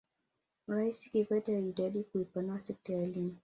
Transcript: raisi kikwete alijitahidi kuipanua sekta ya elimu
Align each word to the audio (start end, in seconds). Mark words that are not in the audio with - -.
raisi 0.67 1.09
kikwete 1.09 1.57
alijitahidi 1.57 2.03
kuipanua 2.03 2.59
sekta 2.59 2.93
ya 2.93 3.01
elimu 3.01 3.37